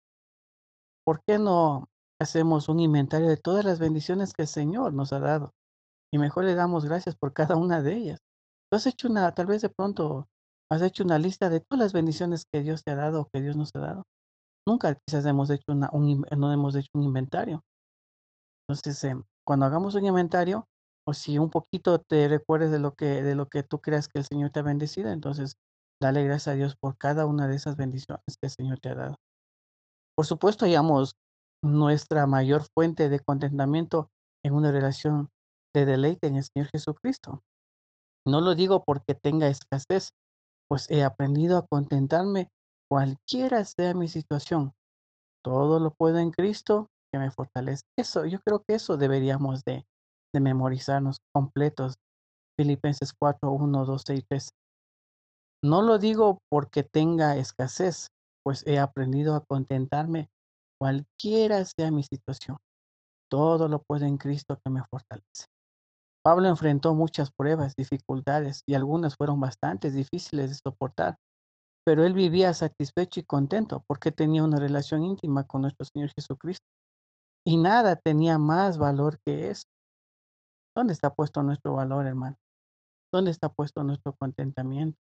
¿por 1.04 1.22
qué 1.26 1.38
no 1.38 1.88
hacemos 2.20 2.68
un 2.68 2.80
inventario 2.80 3.28
de 3.28 3.36
todas 3.36 3.64
las 3.64 3.78
bendiciones 3.78 4.32
que 4.32 4.42
el 4.42 4.48
Señor 4.48 4.92
nos 4.92 5.12
ha 5.12 5.20
dado? 5.20 5.52
Y 6.12 6.18
mejor 6.18 6.44
le 6.44 6.54
damos 6.54 6.84
gracias 6.84 7.16
por 7.16 7.32
cada 7.32 7.56
una 7.56 7.82
de 7.82 7.94
ellas. 7.94 8.20
Tú 8.70 8.76
has 8.76 8.86
hecho 8.86 9.08
una, 9.08 9.32
tal 9.32 9.46
vez 9.46 9.62
de 9.62 9.68
pronto, 9.68 10.28
has 10.70 10.82
hecho 10.82 11.04
una 11.04 11.18
lista 11.18 11.48
de 11.48 11.60
todas 11.60 11.80
las 11.80 11.92
bendiciones 11.92 12.44
que 12.52 12.62
Dios 12.62 12.82
te 12.84 12.92
ha 12.92 12.96
dado 12.96 13.22
o 13.22 13.28
que 13.32 13.40
Dios 13.40 13.56
nos 13.56 13.70
ha 13.74 13.80
dado. 13.80 14.02
Nunca 14.66 14.96
quizás 15.06 15.24
hemos 15.26 15.50
hecho 15.50 15.72
una, 15.72 15.88
un, 15.92 16.24
no 16.36 16.52
hemos 16.52 16.74
hecho 16.74 16.90
un 16.94 17.04
inventario. 17.04 17.62
Entonces, 18.68 19.02
eh, 19.04 19.16
cuando 19.46 19.66
hagamos 19.66 19.94
un 19.94 20.06
inventario, 20.06 20.66
o 21.08 21.14
si 21.14 21.38
un 21.38 21.50
poquito 21.50 22.00
te 22.00 22.26
recuerdes 22.26 22.72
de 22.72 22.80
lo 22.80 22.94
que 22.94 23.22
de 23.22 23.36
lo 23.36 23.46
que 23.48 23.62
tú 23.62 23.80
creas 23.80 24.08
que 24.08 24.18
el 24.18 24.24
Señor 24.24 24.50
te 24.50 24.58
ha 24.58 24.62
bendecido, 24.64 25.10
entonces 25.10 25.56
dale 26.02 26.24
gracias 26.24 26.48
a 26.48 26.56
Dios 26.56 26.76
por 26.76 26.98
cada 26.98 27.26
una 27.26 27.46
de 27.46 27.54
esas 27.54 27.76
bendiciones 27.76 28.24
que 28.40 28.46
el 28.46 28.50
Señor 28.50 28.80
te 28.80 28.88
ha 28.88 28.94
dado. 28.96 29.16
Por 30.16 30.26
supuesto, 30.26 30.64
hallamos 30.64 31.14
nuestra 31.62 32.26
mayor 32.26 32.62
fuente 32.74 33.08
de 33.08 33.20
contentamiento 33.20 34.10
en 34.44 34.54
una 34.54 34.72
relación 34.72 35.28
de 35.74 35.84
deleite 35.86 36.26
en 36.26 36.36
el 36.36 36.44
Señor 36.44 36.68
Jesucristo. 36.72 37.42
No 38.26 38.40
lo 38.40 38.54
digo 38.54 38.82
porque 38.84 39.14
tenga 39.14 39.46
escasez, 39.46 40.10
pues 40.68 40.90
he 40.90 41.04
aprendido 41.04 41.58
a 41.58 41.66
contentarme 41.66 42.48
cualquiera 42.88 43.64
sea 43.64 43.94
mi 43.94 44.08
situación. 44.08 44.72
Todo 45.44 45.80
lo 45.80 45.92
puedo 45.92 46.18
en 46.18 46.30
Cristo 46.30 46.88
que 47.12 47.18
me 47.18 47.30
fortalece. 47.30 47.82
Eso, 47.98 48.24
yo 48.26 48.40
creo 48.40 48.62
que 48.66 48.74
eso 48.74 48.96
deberíamos 48.96 49.64
de, 49.64 49.86
memorizarnos 50.34 51.16
completos. 51.32 51.94
Filipenses 52.58 53.12
4, 53.18 53.50
1, 53.50 53.84
12 53.86 54.14
y 54.14 54.22
3. 54.22 54.50
No 55.64 55.80
lo 55.80 55.98
digo 55.98 56.40
porque 56.50 56.82
tenga 56.82 57.36
escasez, 57.36 58.08
pues 58.44 58.66
he 58.66 58.78
aprendido 58.78 59.34
a 59.34 59.44
contentarme 59.44 60.28
cualquiera 60.78 61.64
sea 61.64 61.90
mi 61.90 62.02
situación. 62.02 62.58
Todo 63.30 63.68
lo 63.68 63.82
puedo 63.82 64.04
en 64.04 64.18
Cristo 64.18 64.58
que 64.62 64.70
me 64.70 64.82
fortalece. 64.84 65.46
Pablo 66.22 66.48
enfrentó 66.48 66.94
muchas 66.94 67.30
pruebas, 67.30 67.74
dificultades, 67.76 68.62
y 68.66 68.74
algunas 68.74 69.16
fueron 69.16 69.40
bastante 69.40 69.90
difíciles 69.90 70.50
de 70.50 70.56
soportar, 70.56 71.16
pero 71.86 72.04
él 72.04 72.14
vivía 72.14 72.52
satisfecho 72.52 73.20
y 73.20 73.22
contento 73.22 73.84
porque 73.86 74.10
tenía 74.10 74.42
una 74.42 74.58
relación 74.58 75.04
íntima 75.04 75.44
con 75.44 75.62
nuestro 75.62 75.86
Señor 75.86 76.10
Jesucristo. 76.16 76.66
Y 77.46 77.58
nada 77.58 77.94
tenía 77.94 78.38
más 78.38 78.76
valor 78.76 79.20
que 79.24 79.50
eso. 79.50 79.66
¿Dónde 80.76 80.92
está 80.92 81.14
puesto 81.14 81.44
nuestro 81.44 81.74
valor, 81.74 82.08
hermano? 82.08 82.34
¿Dónde 83.14 83.30
está 83.30 83.48
puesto 83.48 83.84
nuestro 83.84 84.16
contentamiento? 84.18 84.98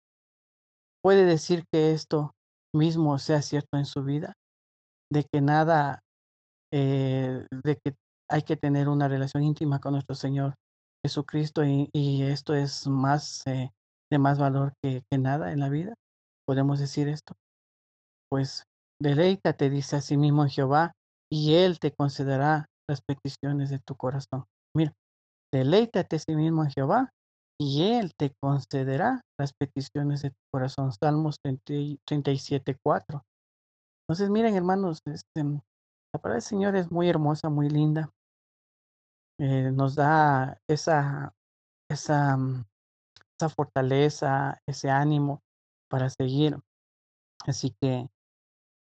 ¿Puede 1.03 1.25
decir 1.25 1.65
que 1.69 1.91
esto 1.91 2.31
mismo 2.73 3.19
sea 3.19 3.41
cierto 3.41 3.77
en 3.77 3.85
su 3.85 4.05
vida? 4.05 4.35
De 5.11 5.25
que 5.25 5.41
nada, 5.41 5.99
eh, 6.71 7.45
de 7.61 7.75
que 7.75 7.93
hay 8.29 8.43
que 8.43 8.55
tener 8.55 8.87
una 8.87 9.09
relación 9.09 9.43
íntima 9.43 9.79
con 9.79 9.93
nuestro 9.93 10.15
Señor 10.15 10.55
Jesucristo 11.05 11.61
y, 11.65 12.23
esto 12.23 12.53
es 12.53 12.87
más, 12.87 13.45
eh, 13.47 13.69
de 14.09 14.17
más 14.17 14.39
valor 14.39 14.71
que, 14.81 15.03
que 15.11 15.17
nada 15.17 15.51
en 15.51 15.59
la 15.59 15.67
vida. 15.67 15.93
Podemos 16.49 16.79
decir 16.79 17.07
esto. 17.07 17.35
Pues 18.27 18.63
deleítate, 18.99 19.69
dice 19.69 19.97
a 19.97 20.01
sí 20.01 20.17
mismo 20.17 20.47
Jehová, 20.47 20.93
y 21.31 21.53
Él 21.53 21.79
te 21.79 21.91
concederá 21.91 22.65
las 22.89 23.03
peticiones 23.03 23.69
de 23.69 23.77
tu 23.77 23.95
corazón. 23.95 24.45
Mira, 24.75 24.91
deleítate 25.53 26.15
a 26.15 26.19
sí 26.19 26.35
mismo 26.35 26.63
en 26.63 26.71
Jehová, 26.71 27.11
y 27.61 27.83
Él 27.83 28.13
te 28.17 28.31
concederá 28.41 29.21
las 29.39 29.53
peticiones 29.53 30.23
de 30.23 30.31
tu 30.31 30.41
corazón. 30.51 30.91
Salmos 30.91 31.37
37, 31.39 32.77
4. 32.81 33.21
Entonces, 34.07 34.31
miren, 34.31 34.55
hermanos, 34.55 35.01
este, 35.05 35.43
la 35.43 36.19
palabra 36.19 36.33
del 36.33 36.41
Señor 36.41 36.75
es 36.75 36.89
muy 36.89 37.09
hermosa, 37.09 37.49
muy 37.49 37.69
linda. 37.69 38.09
Eh, 39.39 39.69
nos 39.71 39.93
da 39.93 40.59
esa, 40.67 41.31
esa, 41.91 42.35
mm, 42.35 42.65
esa 43.39 43.49
fortaleza, 43.49 44.59
ese 44.67 44.89
ánimo 44.89 45.43
para 45.89 46.09
seguir. 46.09 46.57
Así 47.45 47.75
que 47.81 48.09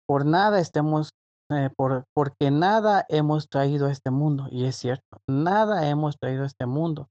por 0.06 0.24
nada 0.24 0.58
estemos, 0.58 1.10
eh, 1.50 1.70
por, 1.76 2.04
porque 2.14 2.50
nada 2.50 3.04
hemos 3.08 3.48
traído 3.48 3.86
a 3.86 3.92
este 3.92 4.10
mundo, 4.10 4.48
y 4.50 4.64
es 4.64 4.76
cierto, 4.76 5.20
nada 5.28 5.88
hemos 5.88 6.18
traído 6.18 6.44
a 6.44 6.46
este 6.46 6.66
mundo. 6.66 7.08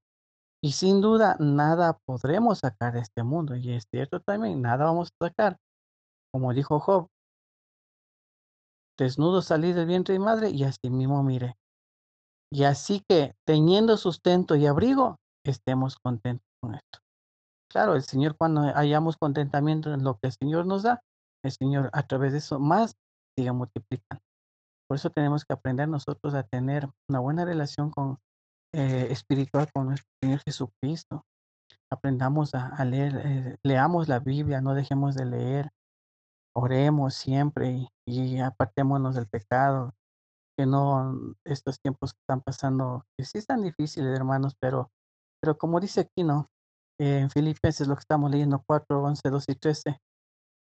Y 0.63 0.72
sin 0.72 1.01
duda, 1.01 1.38
nada 1.39 2.00
podremos 2.06 2.60
sacar 2.60 2.94
de 2.94 3.01
este 3.01 3.24
mundo, 3.24 3.56
y 3.56 3.74
es 3.74 3.86
cierto 3.91 4.20
también, 4.20 4.62
nada 4.62 4.86
vamos 4.86 5.10
a 5.20 5.27
sacar. 5.27 5.58
Como 6.34 6.53
dijo 6.53 6.79
Job, 6.79 7.08
desnudo 8.98 9.41
salí 9.41 9.74
del 9.74 9.86
vientre 9.86 10.13
de 10.13 10.20
madre 10.20 10.50
y 10.50 10.63
así 10.63 10.89
mismo 10.89 11.24
mire. 11.24 11.56
Y 12.51 12.63
así 12.63 13.03
que, 13.08 13.36
teniendo 13.46 13.98
sustento 13.98 14.56
y 14.56 14.65
abrigo, 14.65 15.17
estemos 15.46 15.98
contentos 15.98 16.48
con 16.62 16.75
esto. 16.75 17.00
Claro, 17.77 17.93
el 17.93 18.01
Señor 18.01 18.36
cuando 18.36 18.62
hayamos 18.75 19.17
contentamiento 19.17 19.93
en 19.93 20.03
lo 20.03 20.17
que 20.17 20.29
el 20.29 20.34
Señor 20.34 20.65
nos 20.65 20.81
da, 20.81 21.03
el 21.46 21.51
Señor 21.51 21.91
a 21.93 22.07
través 22.07 22.31
de 22.31 22.39
eso 22.39 22.57
más 22.57 22.96
sigue 23.38 23.51
multiplicando. 23.51 24.24
Por 24.89 24.98
eso 24.98 25.12
tenemos 25.12 25.46
que 25.46 25.53
aprender 25.53 25.88
nosotros 25.88 26.34
a 26.34 26.41
tener 26.41 26.89
una 27.07 27.19
buena 27.19 27.46
relación 27.46 27.91
con 27.91 28.17
eh, 28.74 29.10
espiritual 29.12 29.67
con 29.72 29.89
nuestro 29.89 30.10
Señor 30.24 30.41
Jesucristo. 30.43 31.24
Aprendamos 31.91 32.55
a, 32.55 32.84
leer, 32.84 33.22
eh, 33.24 33.57
leamos 33.63 34.07
la 34.07 34.17
Biblia, 34.22 34.60
no 34.60 34.74
dejemos 34.74 35.13
de 35.13 35.25
leer, 35.25 35.69
oremos 36.55 37.13
siempre 37.13 37.89
y, 38.07 38.39
apartémonos 38.39 39.13
del 39.13 39.27
pecado, 39.27 39.93
que 40.57 40.65
no 40.65 41.36
estos 41.46 41.79
tiempos 41.79 42.13
que 42.13 42.22
están 42.22 42.41
pasando, 42.41 43.05
que 43.15 43.24
sí 43.24 43.38
están 43.38 43.62
difíciles, 43.62 44.17
hermanos, 44.17 44.55
pero, 44.60 44.89
pero 45.39 45.60
como 45.60 45.79
dice 45.79 46.01
aquí, 46.01 46.24
¿no? 46.24 46.48
En 47.00 47.30
Filipenses, 47.30 47.88
lo 47.88 47.96
que 47.96 48.01
estamos 48.01 48.32
leyendo, 48.32 48.63
4, 48.66 49.04
11, 49.04 49.30
2 49.30 49.46
y 49.50 49.56
13. 49.56 50.00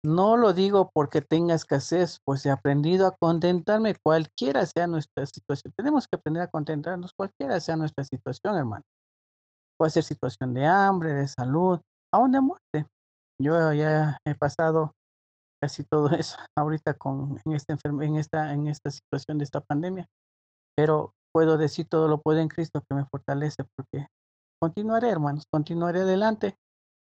No 0.03 0.35
lo 0.35 0.53
digo 0.53 0.89
porque 0.93 1.21
tenga 1.21 1.53
escasez, 1.53 2.19
pues 2.25 2.45
he 2.45 2.49
aprendido 2.49 3.05
a 3.05 3.15
contentarme 3.19 3.95
cualquiera 4.03 4.65
sea 4.65 4.87
nuestra 4.87 5.25
situación. 5.27 5.73
Tenemos 5.77 6.07
que 6.07 6.17
aprender 6.17 6.41
a 6.41 6.47
contentarnos 6.47 7.13
cualquiera 7.15 7.59
sea 7.59 7.75
nuestra 7.75 8.03
situación, 8.03 8.57
hermano. 8.57 8.83
Puede 9.77 9.91
ser 9.91 10.03
situación 10.03 10.53
de 10.55 10.65
hambre, 10.65 11.13
de 11.13 11.27
salud, 11.27 11.79
aún 12.11 12.31
de 12.31 12.41
muerte. 12.41 12.87
Yo 13.39 13.73
ya 13.73 14.17
he 14.25 14.35
pasado 14.35 14.91
casi 15.61 15.83
todo 15.83 16.09
eso 16.17 16.37
ahorita 16.57 16.95
con 16.95 17.39
en 17.45 17.53
esta 17.53 17.77
en 17.83 18.15
esta 18.15 18.53
en 18.53 18.67
esta 18.67 18.89
situación 18.89 19.37
de 19.37 19.43
esta 19.43 19.61
pandemia. 19.61 20.07
Pero 20.75 21.13
puedo 21.31 21.57
decir 21.57 21.87
todo 21.87 22.07
lo 22.07 22.21
puedo 22.21 22.39
en 22.39 22.47
Cristo 22.47 22.81
que 22.89 22.95
me 22.95 23.05
fortalece 23.05 23.63
porque 23.75 24.07
continuaré, 24.61 25.09
hermanos, 25.09 25.45
continuaré 25.51 26.01
adelante 26.01 26.55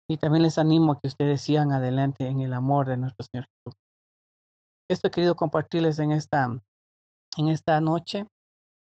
y 0.09 0.17
también 0.17 0.43
les 0.43 0.57
animo 0.57 0.93
a 0.93 0.99
que 0.99 1.07
ustedes 1.07 1.41
sigan 1.41 1.71
adelante 1.71 2.27
en 2.27 2.41
el 2.41 2.53
amor 2.53 2.87
de 2.87 2.97
nuestro 2.97 3.25
Señor 3.31 3.45
Jesús. 3.45 3.79
Esto 4.89 5.07
he 5.07 5.11
querido 5.11 5.35
compartirles 5.35 5.99
en 5.99 6.11
esta 6.11 6.59
en 7.37 7.47
esta 7.47 7.79
noche 7.81 8.27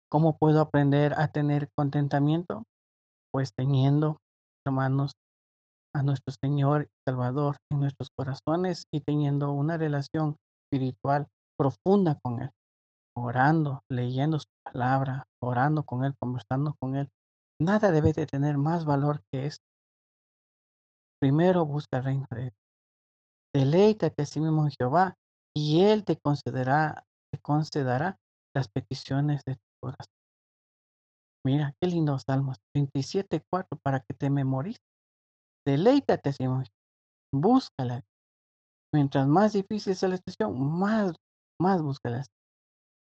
cómo 0.08 0.36
puedo 0.36 0.60
aprender 0.60 1.14
a 1.18 1.28
tener 1.28 1.68
contentamiento 1.76 2.62
pues 3.32 3.52
teniendo 3.56 4.18
hermanos 4.64 5.12
a 5.94 6.02
nuestro 6.02 6.34
Señor 6.42 6.88
Salvador 7.06 7.56
en 7.70 7.80
nuestros 7.80 8.10
corazones 8.16 8.84
y 8.92 9.00
teniendo 9.00 9.52
una 9.52 9.76
relación 9.76 10.36
espiritual 10.64 11.26
profunda 11.58 12.18
con 12.22 12.42
Él, 12.42 12.50
orando, 13.16 13.80
leyendo 13.90 14.38
su 14.38 14.48
palabra, 14.64 15.24
orando 15.42 15.84
con 15.84 16.04
Él, 16.04 16.14
conversando 16.20 16.74
con 16.78 16.96
Él. 16.96 17.08
Nada 17.60 17.90
debe 17.90 18.12
de 18.12 18.26
tener 18.26 18.58
más 18.58 18.84
valor 18.84 19.22
que 19.32 19.46
esto. 19.46 19.64
Primero 21.20 21.64
busca 21.64 21.98
el 21.98 22.04
reino 22.04 22.26
de 22.30 22.40
Dios. 22.42 22.54
Deleítate 23.54 24.22
a 24.22 24.26
sí 24.26 24.40
mismo 24.40 24.64
en 24.64 24.72
Jehová 24.78 25.14
y 25.56 25.80
Él 25.82 26.04
te 26.04 26.18
concederá, 26.18 27.04
te 27.32 27.40
concederá 27.40 28.18
las 28.54 28.68
peticiones 28.68 29.42
de 29.46 29.54
tu 29.54 29.66
corazón. 29.80 30.12
Mira, 31.46 31.72
qué 31.80 31.88
lindo 31.88 32.18
Salmos 32.18 32.58
27.4 32.74 33.78
para 33.82 34.00
que 34.00 34.14
te 34.14 34.28
memorices. 34.28 34.82
Deleítate, 35.66 36.32
Simón. 36.32 36.66
Búscala. 37.32 38.02
Mientras 38.92 39.26
más 39.26 39.52
difícil 39.52 39.96
sea 39.96 40.10
la 40.10 40.16
situación, 40.16 40.78
más, 40.78 41.14
más 41.60 41.82
búscala. 41.82 42.24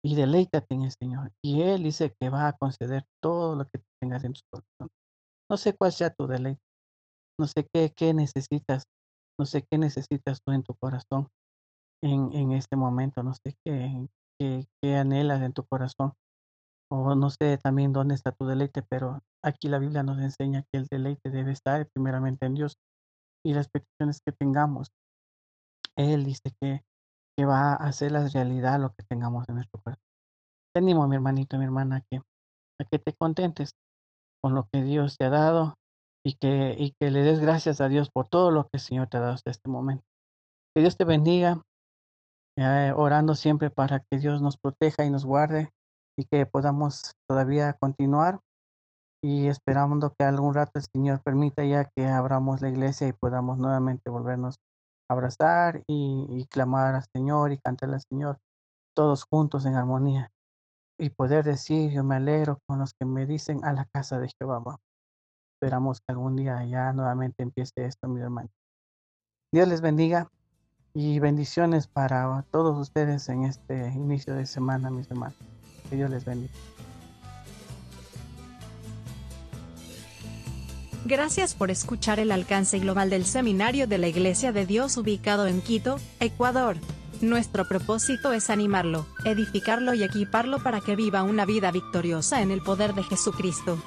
Y 0.04 0.16
deleítate 0.16 0.74
en 0.74 0.84
el 0.84 0.92
Señor. 0.92 1.32
Y 1.44 1.62
Él 1.62 1.84
dice 1.84 2.14
que 2.20 2.30
va 2.30 2.48
a 2.48 2.54
conceder 2.54 3.06
todo 3.22 3.56
lo 3.56 3.66
que 3.66 3.82
tengas 4.02 4.24
en 4.24 4.34
tu 4.34 4.42
corazón. 4.50 4.90
No 5.50 5.58
sé 5.58 5.76
cuál 5.76 5.92
sea 5.92 6.10
tu 6.10 6.28
deleite. 6.28 6.62
No 7.40 7.48
sé 7.48 7.68
qué, 7.72 7.92
qué 7.96 8.14
necesitas. 8.14 8.84
No 9.40 9.46
sé 9.46 9.64
qué 9.70 9.78
necesitas 9.78 10.42
tú 10.44 10.54
en 10.54 10.64
tu 10.64 10.76
corazón 10.76 11.28
en, 12.04 12.34
en 12.34 12.52
este 12.54 12.76
momento. 12.76 13.22
No 13.22 13.34
sé 13.34 13.56
qué, 13.64 14.08
qué, 14.40 14.66
qué 14.82 14.96
anhelas 14.96 15.42
en 15.42 15.54
tu 15.54 15.64
corazón 15.66 16.14
o 16.92 17.16
no 17.16 17.30
sé 17.30 17.58
también 17.58 17.94
dónde 17.94 18.16
está 18.16 18.34
tu 18.34 18.46
deleite, 18.46 18.82
pero 18.82 19.24
aquí 19.42 19.70
la 19.70 19.80
Biblia 19.80 20.04
nos 20.04 20.20
enseña 20.20 20.64
que 20.72 20.80
el 20.80 20.88
deleite 20.88 21.30
debe 21.30 21.54
estar 21.54 21.88
primeramente 21.94 22.46
en 22.46 22.56
Dios 22.56 22.76
y 23.46 23.54
las 23.54 23.70
peticiones 23.70 24.20
que 24.20 24.34
tengamos. 24.34 24.90
Él 25.96 26.26
dice 26.26 26.52
que, 26.60 26.84
que 27.38 27.46
va 27.46 27.74
a 27.74 27.76
hacer 27.76 28.12
la 28.12 28.28
realidad 28.28 28.80
lo 28.80 28.89
que 28.89 29.04
tengamos 29.10 29.48
en 29.50 29.56
nuestro 29.56 29.82
corazón. 29.82 30.04
Te 30.74 30.80
animo, 30.80 31.08
mi 31.08 31.15
hermanito, 31.15 31.58
mi 31.58 31.65
hermana, 31.65 32.02
que, 32.10 32.17
a 32.17 32.86
que 32.89 33.00
te 33.00 33.13
contentes 33.13 33.72
con 34.41 34.56
lo 34.56 34.67
que 34.72 34.84
Dios 34.84 35.17
te 35.17 35.26
ha 35.26 35.30
dado 35.30 35.76
y 36.26 36.36
que, 36.36 36.76
y 36.78 36.94
que 37.00 37.12
le 37.12 37.24
des 37.24 37.39
gracias 37.39 37.82
a 37.82 37.89
Dios 37.89 38.10
por 38.10 38.28
todo 38.28 38.52
lo 38.52 38.63
que 38.63 38.78
el 38.78 38.80
Señor 38.80 39.08
te 39.08 39.17
ha 39.17 39.22
dado 39.22 39.34
hasta 39.34 39.52
este 39.52 39.70
momento. 39.70 40.04
Que 40.76 40.82
Dios 40.82 40.98
te 40.98 41.04
bendiga, 41.04 41.62
eh, 42.58 42.94
orando 42.96 43.36
siempre 43.36 43.70
para 43.70 44.00
que 44.00 44.17
Dios 44.17 44.41
nos 44.41 44.58
proteja 44.58 45.06
y 45.06 45.10
nos 45.10 45.26
guarde 45.26 45.70
y 46.17 46.26
que 46.26 46.46
podamos 46.46 47.13
todavía 47.28 47.74
continuar 47.74 48.39
y 49.24 49.48
esperando 49.48 50.13
que 50.17 50.26
algún 50.26 50.54
rato 50.54 50.72
el 50.76 50.84
Señor 50.84 51.22
permita 51.24 51.63
ya 51.63 51.86
que 51.96 52.08
abramos 52.08 52.62
la 52.62 52.70
iglesia 52.70 53.08
y 53.08 53.13
podamos 53.13 53.58
nuevamente 53.58 54.10
volvernos 54.10 54.56
a 54.56 54.71
abrazar 55.12 55.84
y, 55.88 56.45
clamar 56.50 56.95
al 56.95 57.06
Señor 57.13 57.52
y 57.52 57.58
cantar 57.58 57.93
al 57.93 58.02
Señor 58.02 58.39
todos 58.95 59.24
juntos 59.24 59.65
en 59.65 59.76
armonía 59.76 60.32
y 61.00 61.10
poder 61.10 61.43
decir 61.43 61.91
yo 61.91 62.04
me 62.04 62.15
alegro 62.15 62.60
con 62.67 62.80
los 62.80 62.93
que 62.93 63.06
me 63.06 63.26
dicen 63.26 63.63
a 63.63 63.74
la 63.74 63.86
casa 63.86 64.19
de 64.19 64.30
Jehová. 64.38 64.78
Esperamos 65.56 66.00
que 66.00 66.12
algún 66.12 66.36
día 66.36 66.63
ya 66.65 66.93
nuevamente 66.93 67.43
empiece 67.43 67.86
esto, 67.86 68.08
mi 68.08 68.21
hermano. 68.21 68.50
Dios 69.54 69.67
les 69.67 69.82
bendiga 69.82 70.30
y 70.93 71.19
bendiciones 71.19 71.88
para 71.88 72.43
todos 72.52 72.78
ustedes 72.78 73.28
en 73.30 73.45
este 73.45 73.89
inicio 73.89 74.36
de 74.36 74.45
semana, 74.45 74.89
mis 74.89 75.10
hermanos. 75.10 75.38
Que 75.89 75.95
Dios 75.95 76.10
les 76.10 76.26
bendiga. 76.26 76.54
Gracias 81.06 81.56
por 81.56 81.72
escuchar 81.72 82.20
el 82.20 82.32
alcance 82.32 82.78
global 82.78 83.10
del 83.10 83.26
Seminario 83.26 83.88
de 83.88 83.98
la 83.98 84.08
Iglesia 84.08 84.52
de 84.52 84.68
Dios 84.68 84.98
ubicado 84.98 85.48
en 85.48 85.62
Quito, 85.62 86.00
Ecuador. 86.20 86.78
Nuestro 87.22 87.68
propósito 87.68 88.34
es 88.34 88.52
animarlo, 88.52 89.08
edificarlo 89.26 89.96
y 89.96 90.04
equiparlo 90.04 90.62
para 90.62 90.80
que 90.80 90.96
viva 90.96 91.24
una 91.24 91.46
vida 91.46 91.72
victoriosa 91.72 92.42
en 92.42 92.52
el 92.52 92.62
poder 92.62 92.94
de 92.94 93.04
Jesucristo. 93.04 93.82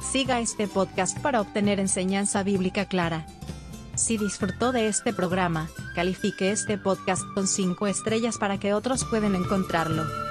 Siga 0.00 0.38
este 0.38 0.68
podcast 0.68 1.18
para 1.18 1.40
obtener 1.40 1.80
enseñanza 1.80 2.44
bíblica 2.44 2.86
clara. 2.86 3.26
Si 3.96 4.16
disfrutó 4.16 4.70
de 4.70 4.86
este 4.86 5.12
programa, 5.12 5.68
califique 5.96 6.52
este 6.52 6.78
podcast 6.78 7.22
con 7.34 7.48
5 7.48 7.88
estrellas 7.88 8.38
para 8.38 8.58
que 8.58 8.74
otros 8.74 9.04
puedan 9.04 9.34
encontrarlo. 9.34 10.23